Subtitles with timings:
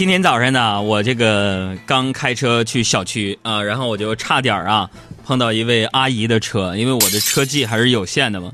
[0.00, 4.88] 今天早上呢，我这个刚开车去小区啊，然后我就差点啊
[5.26, 8.50] 碰到一位阿姨的车，因为我的车技还是有限的嘛。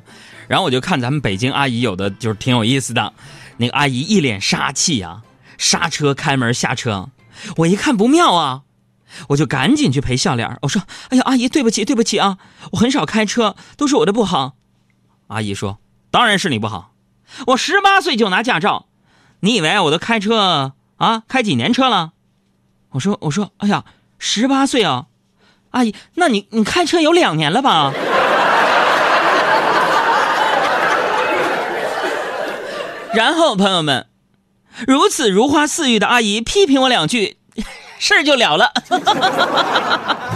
[0.49, 3.13] 然后我就看咱们北京阿姨有的就是挺有意思的，
[3.59, 5.23] 那个阿姨一脸杀气啊，
[5.57, 7.11] 刹车开门下车，
[7.59, 8.63] 我一看不妙啊，
[9.29, 12.39] 我就赶紧去赔笑脸，我说：“哎呀，阿姨对不起对不起啊，
[12.73, 14.57] 我很少开车，都是我的不好。”
[15.29, 15.79] 阿姨说
[16.11, 16.95] ：“当然是你不好，
[17.47, 18.87] 我十八岁就拿驾照，
[19.39, 22.13] 你以为我都开车？”啊，开几年车了？
[22.91, 23.85] 我说，我说，哎呀，
[24.19, 25.07] 十八岁啊，
[25.71, 27.93] 阿姨，那你你开车有两年了吧？
[33.13, 34.07] 然后朋友们，
[34.87, 37.39] 如此如花似玉的阿姨批评我两句，
[37.99, 38.73] 事儿就了了。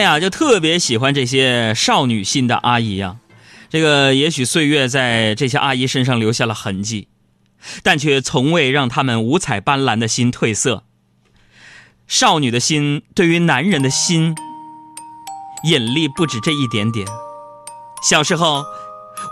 [0.00, 3.18] 哎呀，就特别喜欢这些少女心的阿姨呀。
[3.68, 7.08] 这个也许岁月在这些阿姨身上留下了痕迹，
[7.82, 10.84] 但却从未让她们五彩斑斓的心褪色。
[12.06, 14.34] 少女的心对于男人的心
[15.64, 17.06] 引力不止这一点点。
[18.02, 18.64] 小时候，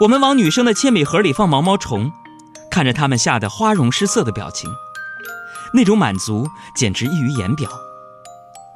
[0.00, 2.12] 我们往女生的铅笔盒里放毛毛虫，
[2.70, 4.70] 看着她们吓得花容失色的表情，
[5.72, 7.70] 那种满足简直溢于言表。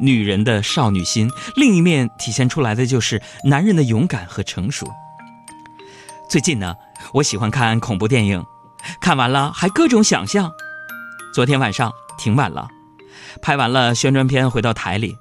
[0.02, 4.90] 女人的少女心，另一面体现出来的就是男人的勇敢和成熟。
[6.28, 6.74] 最近呢，
[7.14, 8.44] 我喜欢看恐怖电影，
[9.00, 10.50] 看完了还各种想象。
[11.32, 12.68] 昨天晚上挺晚了，
[13.40, 15.16] 拍完了宣传片回到台里，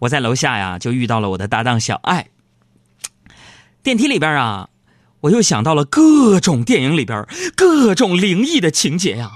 [0.00, 2.26] 我在楼下呀就遇到了我的搭档小爱。
[3.84, 4.68] 电梯里边啊，
[5.20, 9.30] 我又想到了各种电影里边各种灵异的情节呀。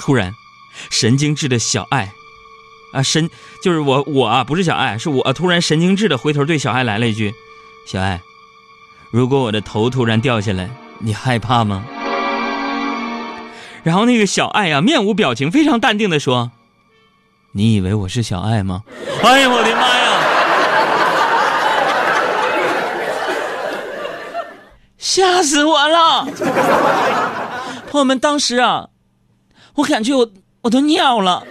[0.00, 0.34] 突然。
[0.90, 2.12] 神经质的小爱，
[2.92, 3.28] 啊神
[3.62, 7.34] 就是我我啊不是小爱是我突然神经质的回头对小爱来了一句，
[7.86, 8.20] 小爱，
[9.10, 11.84] 如果我的头突然掉下来，你害怕吗？
[13.82, 16.50] 然后那个小爱啊面无表情，非常淡定的说，
[17.52, 18.82] 你以为我是小爱吗？
[19.22, 20.12] 哎呀我的妈呀，
[24.98, 26.26] 吓死我了！
[27.90, 28.88] 朋友们，当时啊，
[29.76, 30.30] 我感觉我。
[30.66, 31.46] 我都尿了。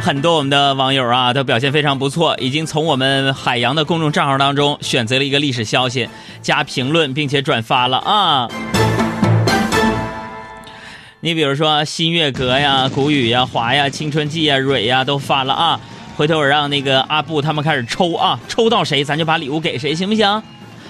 [0.00, 6.08] 很多我们的网友啊，都表现非常不错，已经从我们海洋的公众账号当中选择了一个历史消息，
[6.40, 8.48] 加评论并且转发了啊。
[11.20, 15.78] 你比如说新月阁呀、谷雨呀、华呀、青春季呀、蕊呀都发了啊。
[16.16, 20.42] 回头我让那个阿布他们开始抽啊，抽到谁咱就把礼物给谁，行不行？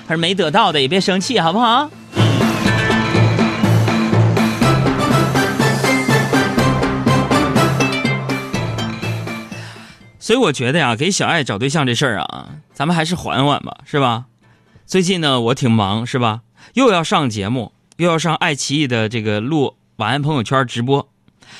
[0.06, 1.90] 还是没得到的也别生气，好不好？
[10.20, 14.26] 所以我觉得呀，给小爱找对象这事儿啊，咱们还是缓缓吧，是吧？
[14.86, 16.42] 最近呢，我挺忙，是吧？
[16.74, 21.08] 又要上节目，又要上爱奇艺的这个录晚安朋友圈直播，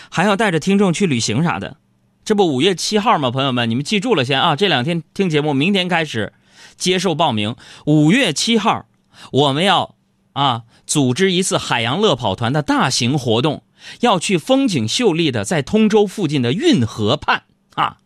[0.09, 1.79] 还要带着听众去旅行啥的。
[2.27, 3.31] 这不五月七号吗？
[3.31, 4.57] 朋友们，你们记住了先啊！
[4.57, 6.33] 这两天听节目，明天开始
[6.77, 7.55] 接受报名。
[7.85, 8.87] 五月七号，
[9.31, 9.95] 我们要
[10.33, 13.63] 啊组织一次海洋乐跑团的大型活动，
[14.01, 17.45] 要去风景秀丽的在通州附近的运河畔
[17.77, 17.99] 啊。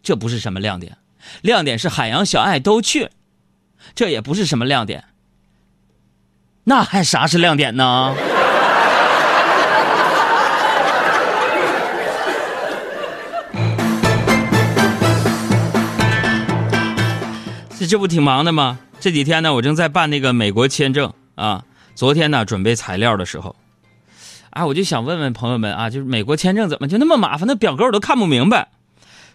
[0.00, 0.98] 这不是什么亮点，
[1.42, 3.10] 亮点是海洋小爱都去，
[3.96, 5.06] 这也不是什么亮点。
[6.62, 8.14] 那还啥是亮点呢？
[17.90, 18.78] 这不挺忙的吗？
[19.00, 21.64] 这几天呢，我正在办那个美国签证啊。
[21.96, 23.56] 昨天呢，准备材料的时候，
[24.50, 27.48] 啊，我就想问问朋友们啊，就是美国签证怎么就那么麻烦？
[27.48, 28.68] 那表格我都看不明白。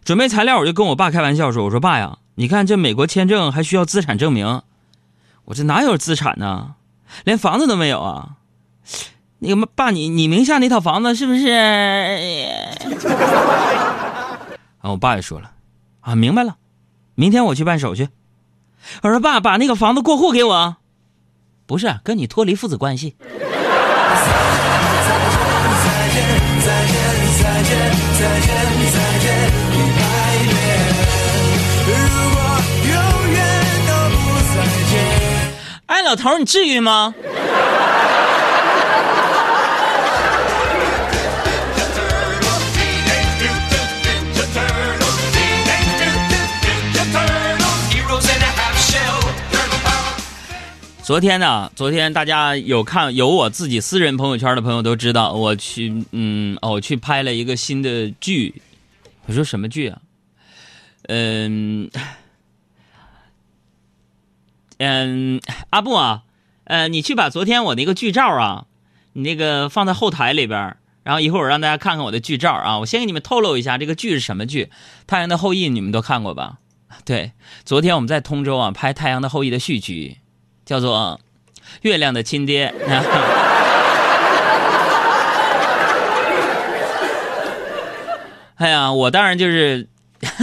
[0.06, 4.62] 准备材料，我就跟我爸开玩笑说：“我说爸呀，你看这美国签证还需要资产证明，
[5.44, 6.76] 我这哪有资产呢？
[7.26, 8.38] 连房子都没有啊。
[9.40, 11.50] 那个爸，你你名下那套房子是不是？”
[14.80, 15.52] 啊，我爸也说了，
[16.00, 16.56] 啊，明白了，
[17.16, 18.08] 明天我去办手续。
[19.02, 20.78] 我说爸，把那个房子过户给我，
[21.66, 23.16] 不是跟你脱离父子关系。
[35.88, 37.14] 哎，老头，你至于吗？
[51.06, 58.60] 昨天呢，昨天大家有看有我自己私人朋友圈的朋友都知道，我去嗯哦去拍了一个新的剧。
[59.28, 60.02] 我说什么剧啊？
[61.04, 61.92] 嗯
[64.80, 66.24] 嗯，阿布啊，
[66.64, 68.66] 呃，你去把昨天我那个剧照啊，
[69.14, 72.80] 你那个放在后台里边，然后一会儿我让大家看看我的剧照啊。
[72.80, 74.66] 我先给你们透露一下，这个剧是什么剧？
[75.06, 76.58] 《太阳的后裔》，你们都看过吧？
[77.06, 80.18] 对，昨天我们在通州啊拍《太阳的后裔》的续集。
[80.66, 81.20] 叫做
[81.82, 82.74] 月亮的亲爹。
[88.58, 89.88] 哎呀，我当然就是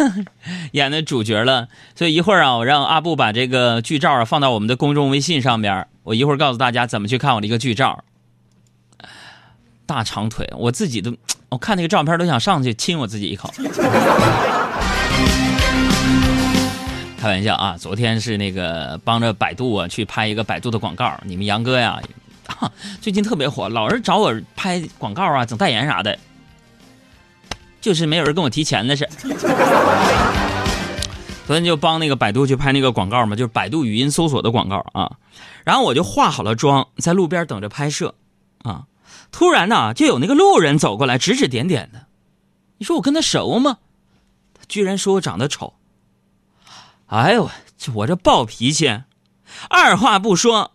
[0.72, 1.68] 演的主角了。
[1.94, 5.86] 所以一会儿啊，我让阿布把这个剧照放到我们的公众微信上边。
[6.02, 8.04] 我一会儿告诉大家怎么去看我的一个剧照。
[9.86, 11.14] 大长腿，我自己都，
[11.48, 13.52] 我看那个照片都想上去亲我自己一口。
[17.22, 17.76] 开玩笑啊！
[17.78, 21.16] 昨天是那个帮着百度啊去拍一个百度的广告。
[21.24, 22.02] 你们杨哥呀，
[23.00, 26.18] 最近特别火，老是找我拍广告啊，整代言啥的，
[27.80, 29.08] 就是没有人跟我提钱的事。
[31.46, 35.12] 昨天就帮那个百度去拍那个广告嘛，就是百度语音搜索的广告啊。
[35.62, 38.16] 然后我就化好了妆，在路边等着拍摄
[38.64, 38.86] 啊。
[39.30, 42.06] 突然呢，就有那个路人走过来，指指点点的。
[42.78, 43.78] 你说我跟他熟吗？
[44.54, 45.74] 他居然说我长得丑。
[47.12, 49.02] 哎呦，这我这暴脾气，
[49.68, 50.70] 二话不说，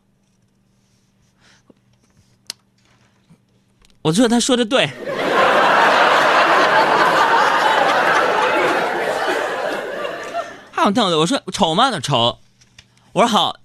[4.03, 4.87] 我觉得他说的对。
[10.71, 11.89] 还瞪着我说丑吗？
[11.89, 12.37] 那丑。
[13.13, 13.55] 我说好，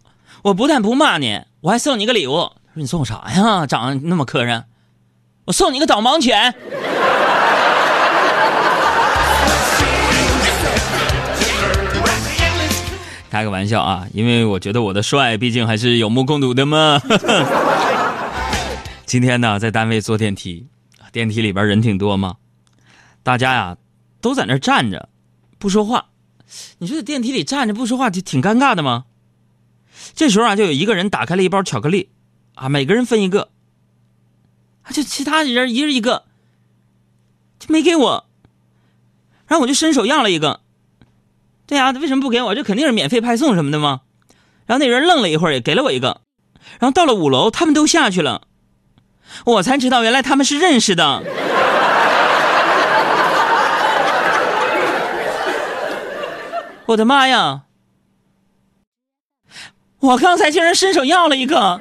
[0.40, 2.52] 我不但不骂你，我还送你个礼物。
[2.69, 3.66] 他说你送我啥呀？
[3.66, 4.64] 长得那么磕碜，
[5.44, 6.54] 我送你个导盲犬。
[13.32, 17.00] 开个玩笑啊，因为我觉得我的帅，毕竟还是有目共睹的嘛。
[19.06, 20.67] 今天呢，在单位坐电梯，
[21.12, 22.37] 电梯里边人挺多嘛，
[23.23, 23.79] 大家呀
[24.20, 25.08] 都在那站着，
[25.58, 26.08] 不说话。
[26.76, 29.06] 你说在电梯里站着不说话，就挺尴尬的吗？
[30.14, 32.11] 这时候啊，就有一个人打开了一包巧克力，
[32.55, 33.49] 啊，每个人分一个，
[34.82, 36.25] 啊，就其他人一人一个，
[37.58, 38.26] 就没给我，
[39.46, 40.61] 然后我就伸手要了一个。
[41.72, 42.54] 对呀，为什么不给我？
[42.54, 44.02] 这肯定是免费派送什么的吗？
[44.66, 46.20] 然后那人愣了一会儿，也给了我一个。
[46.78, 48.42] 然后到了五楼，他们都下去了，
[49.46, 51.22] 我才知道原来他们是认识的。
[56.84, 57.62] 我的妈呀！
[60.00, 61.80] 我刚才竟然伸手要了一个。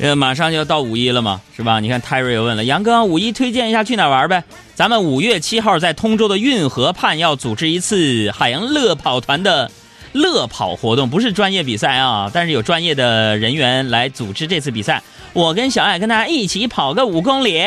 [0.00, 1.78] 呃，马上就要到五一了嘛，是吧？
[1.78, 4.42] 你看泰瑞又问了，杨哥，五一推荐一下去哪玩呗？
[4.74, 9.70] 咱们五月七号在通州的运河畔要组织一次海洋乐跑团的
[10.12, 15.02] 乐跑活动，不是专业比赛啊，但是有专业的人员来组织这次比赛。
[15.34, 17.62] 我跟小爱跟大家一起跑个五公里。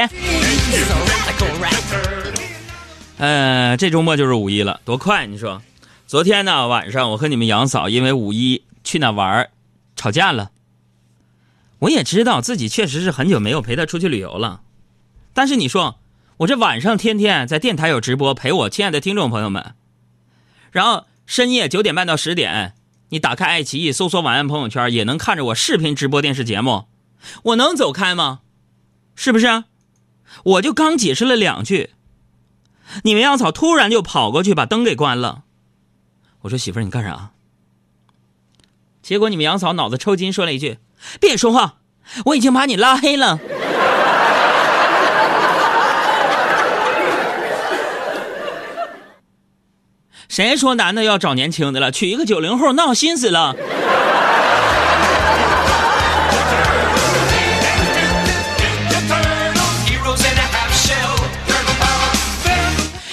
[3.20, 5.28] 呃，这周末就是五一了，多快！
[5.28, 5.62] 你说，
[6.08, 9.48] 昨天呢晚上我和你们杨嫂因为五一去哪玩
[9.96, 10.50] 吵架了。
[11.84, 14.62] 我也知道自己确实是很久没有陪他出去旅游了，
[15.34, 16.00] 但是你说
[16.38, 19.76] 我这晚上天天在电台有直播陪我亲爱的听众朋友们，
[20.72, 22.76] 然后深夜九点半到十点，
[23.10, 26.86] 你打开爱奇艺搜索晚安朋友圈也能看着我视频直播电视节目，
[27.44, 28.40] 我能走开吗？
[29.16, 29.66] 是不是？
[30.46, 31.90] 我就刚解释了两句，
[33.04, 35.44] 你们杨草突然就跑过去把灯给关了，
[36.44, 37.32] 我说媳妇儿你干啥？
[39.02, 40.78] 结果你们杨嫂脑子抽筋说了一句。
[41.20, 41.76] 别说话，
[42.26, 43.40] 我已经把你拉黑了。
[50.30, 51.92] 谁说男的要找年轻的了？
[51.92, 53.56] 娶一个九零后闹心死了。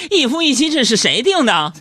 [0.09, 1.73] 一夫一妻制是谁定的？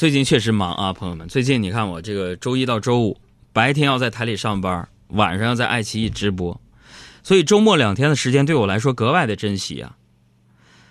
[0.00, 1.28] 最近确实忙啊，朋友们。
[1.28, 3.20] 最近你看我这个周一到周五
[3.52, 6.58] 白天要在台里上班，晚上要在爱奇艺直播，
[7.22, 9.98] 所以周末两天的时间对我来说格外的珍惜啊。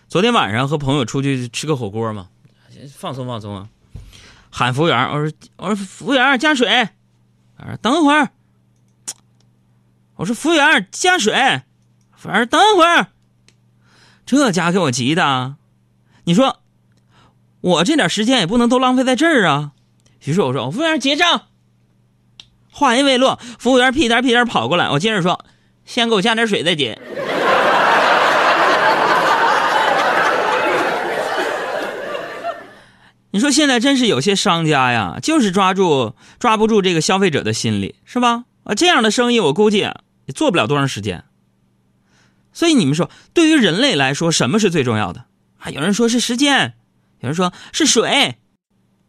[0.08, 2.28] 昨天晚上和朋友出去吃个火锅嘛，
[2.96, 3.70] 放松放松啊。
[4.52, 6.90] 喊服务员，我说我说服务员加水，
[7.82, 8.30] 等会儿。
[10.18, 11.64] 我说服务员加水，
[12.16, 13.08] 服务员等会儿。
[14.28, 15.56] 这家给我急的，
[16.26, 16.60] 你说。
[17.62, 19.72] 我这点时间也不能都浪费在这儿啊！
[20.26, 21.44] 于是我说：“服务员结账。”
[22.72, 24.90] 话音未落，服务员屁颠屁颠跑过来。
[24.90, 25.44] 我接着说
[25.86, 26.98] ：“先给我加点水再结。
[33.32, 38.46] 你说现在真是有些商家呀，就是抓住抓不住这个消费者的心理，是吧？
[38.64, 39.94] 啊，这样的生意我估计也
[40.34, 41.26] 做不了多长时间。
[42.54, 45.26] 所以你们说，对于人类来说，什么是最重要的？
[45.60, 46.74] 啊，有人说是时间，
[47.22, 48.36] 有人说是水，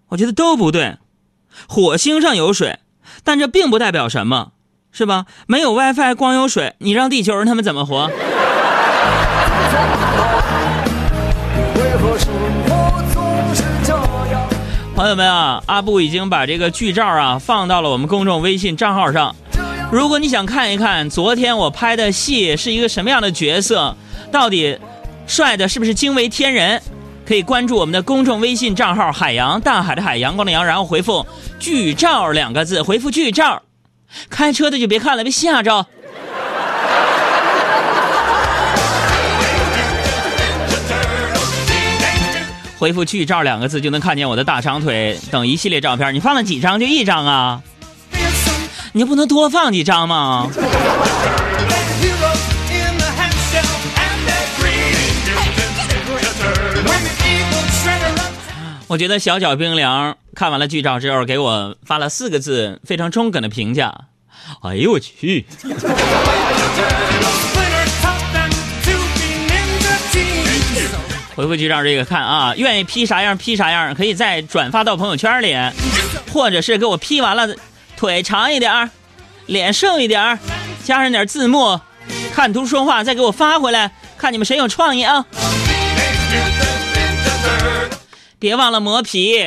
[0.08, 0.98] 我觉得都不对。
[1.68, 2.78] 火星上有水，
[3.24, 4.52] 但这并不代表什么，
[4.92, 5.26] 是吧？
[5.46, 8.10] 没有 WiFi，光有水，你让地球人他们怎么活？
[14.94, 19.34] 朋友们啊，阿布已经把这个剧照啊放到了我们公众微信账号上。
[19.90, 23.96] 如果你想看一看昨天我拍的戏是一个什么样的角色，
[24.30, 24.78] 到底
[25.26, 26.82] 帅的是不是惊为天人，
[27.30, 31.24] 可以关注我们的公众微信账号“海洋大海的海阳光的阳”，然后回复
[31.60, 33.62] “剧照”两个字，回复“剧照”。
[34.28, 35.86] 开车的就别看了，别吓着。
[42.76, 46.12] 回复“剧照”两个字就能看见我的大长腿等一系列照片。
[46.12, 47.62] 你放了几张就一张啊？
[48.92, 50.50] 你就不能多放几张吗？
[58.90, 63.94] 我觉得小脚冰凉看完了剧照之后，给我发了四个字非常中肯的评价。
[64.64, 65.46] 哎呦我去！
[71.36, 75.54] 回复剧照这个看啊，愿意 P 啥样 P 啥样，可以再转发到朋友圈里，
[76.32, 77.54] 或者是给我 P 完了，
[77.96, 78.90] 腿长一点
[79.46, 80.36] 脸瘦一点
[80.82, 81.80] 加上点字幕，
[82.34, 85.24] 看图说话，再给我发回来，看你们谁有创意啊！
[88.40, 89.38] 别忘了磨皮。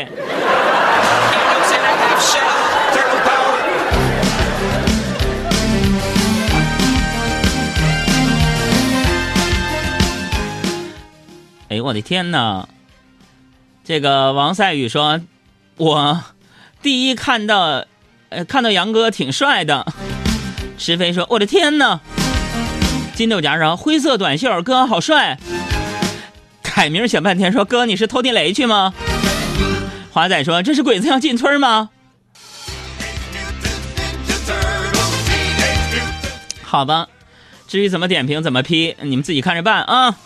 [11.70, 12.68] 哎呦我的天哪！
[13.84, 15.20] 这个王赛宇说，
[15.78, 16.24] 我
[16.84, 17.84] 第一看到，
[18.30, 19.92] 呃，看到杨哥挺帅的。
[20.78, 22.00] 石飞说，我的天哪！
[23.16, 25.40] 金豆荚说，灰色短袖，哥好帅。
[26.74, 28.96] 凯明想半天说，哥你是偷地雷去吗？
[30.12, 31.92] 华仔说，这是鬼子要进村吗？
[36.64, 37.10] 好吧，
[37.68, 40.18] 至于怎么点评怎么批，你们自己看着办啊。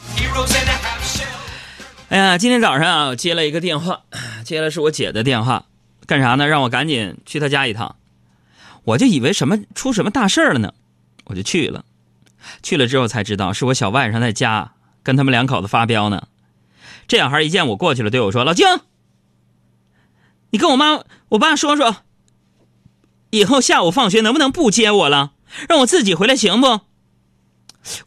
[2.07, 4.03] 哎呀，今天早上啊，我接了一个电话，
[4.45, 5.65] 接了是我姐的电话，
[6.05, 6.47] 干啥呢？
[6.47, 7.97] 让我赶紧去她家一趟。
[8.85, 10.73] 我就以为什么出什么大事了呢，
[11.25, 11.83] 我就去了。
[12.63, 14.71] 去了之后才知道，是我小外甥在家
[15.03, 16.23] 跟他们两口子发飙呢。
[17.07, 18.65] 这小孩一见我过去了，对我说：“老舅，
[20.49, 21.97] 你跟我妈、我爸说说，
[23.29, 25.31] 以后下午放学能不能不接我了，
[25.69, 26.81] 让我自己回来行不？”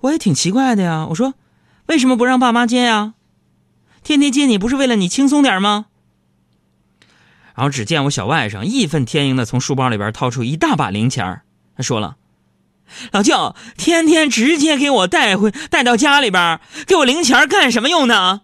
[0.00, 1.34] 我也挺奇怪的呀，我说
[1.86, 3.14] ：“为什么不让爸妈接呀？”
[4.04, 5.86] 天天接你不是为了你轻松点吗？
[7.54, 11.42] 然后只见我小外甥义愤填膺的从书包里边掏出一大把零钱
[11.76, 12.16] 他说了
[13.12, 18.42] ：“老舅，天天直接给我带回带到家里边，给我零钱干什么用呢？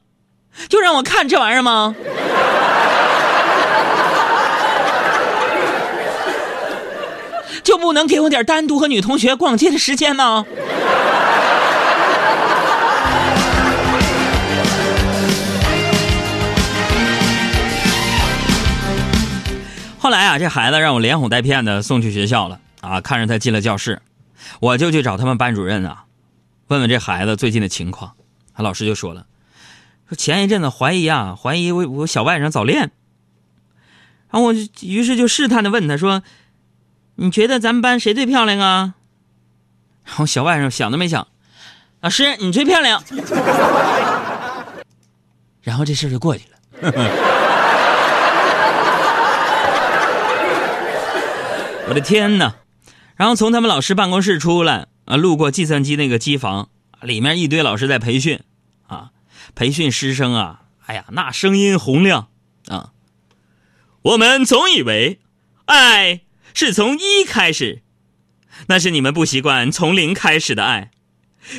[0.69, 1.95] 就让我看这玩意儿吗？
[7.63, 10.45] 就不能给我点单独和女同学逛街的时间吗？”
[19.99, 23.01] 后来啊，这孩子让我连哄带骗的送去学校了啊！
[23.01, 24.01] 看着他进了教室，
[24.61, 26.05] 我就去找他们班主任啊，
[26.69, 28.13] 问问这孩子最近的情况。
[28.55, 29.27] 他老师就说了，
[30.09, 32.91] 说前一阵子怀疑啊，怀疑我我小外甥早恋。
[34.31, 36.23] 然后我于是就试探的问他说
[37.17, 38.95] ：“你觉得咱们班谁最漂亮啊？”
[40.05, 41.27] 然后小外甥想都没想，
[42.01, 43.03] 老师你最漂亮。
[45.63, 46.57] 然后这事就过去了。
[51.89, 52.55] 我的天哪！
[53.17, 56.69] 然后从他们老师办公室出来啊，路过计算机那个机房，
[57.01, 58.41] 里面一堆老师在培训，
[59.57, 62.29] 培训师生啊，哎呀，那声音洪亮
[62.69, 62.93] 啊！
[64.03, 65.19] 我们总以为
[65.65, 66.21] 爱
[66.53, 67.83] 是从一开始，
[68.67, 70.91] 那是你们不习惯从零开始的爱，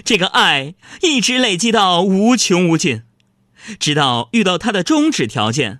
[0.06, 3.02] 这个爱一直累积到无穷无尽，
[3.80, 5.80] 直到遇到它的终止条件，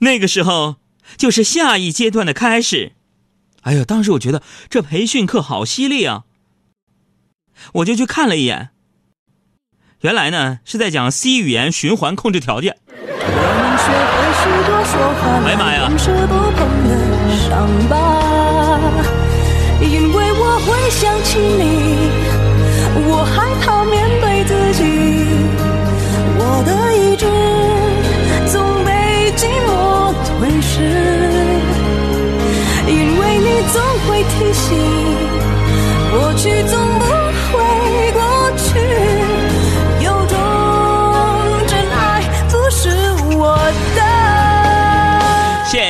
[0.00, 0.76] 那个时候
[1.16, 2.94] 就是下一阶段的开始。
[3.62, 6.24] 哎呀，当时我觉得这培训课好犀利啊，
[7.74, 8.70] 我就去看了一眼。
[10.00, 12.76] 原来呢是在讲 C 语言循环控制条件。
[15.44, 15.90] 哎呀妈呀！
[20.86, 21.62] 一想起你，
[23.08, 24.80] 我害怕面对自己，
[26.38, 27.26] 我的意志
[28.52, 28.88] 总被
[29.34, 29.68] 寂寞
[30.24, 30.74] 吞噬，
[32.86, 34.64] 因为你总会提醒，
[36.12, 37.04] 过去总不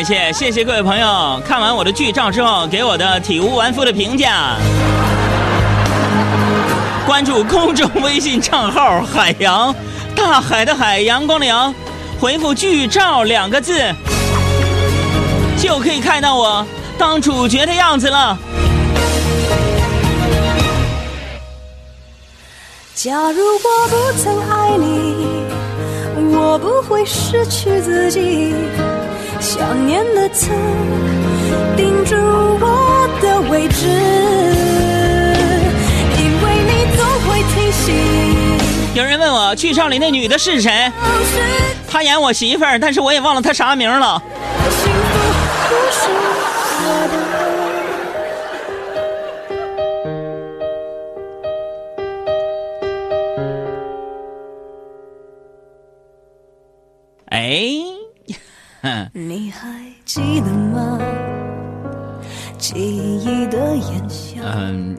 [0.06, 4.54] 谢谢谢各位朋友，看完我的剧照之后给我的体无完肤的评价。
[7.04, 9.74] 关注公众微信账号“海洋
[10.14, 11.74] 大海的海阳光的阳”，
[12.20, 13.92] 回复“剧照”两个字，
[15.58, 16.64] 就可以看到我
[16.96, 18.38] 当主角的样子了。
[22.94, 25.42] 假如我不曾爱你，
[26.32, 28.54] 我不会失去自己。
[29.40, 30.50] 想念的刺
[31.76, 33.86] 钉住我的位置，
[36.18, 37.94] 因为你总会提醒。
[38.94, 40.90] 有人问我剧照里那女的是谁？
[41.88, 44.22] 她演我媳妇儿，但是我也忘了她啥名了。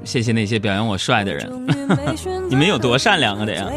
[0.07, 1.51] 谢谢那些表扬我帅的人。
[2.49, 3.67] 你们有多善良啊得呀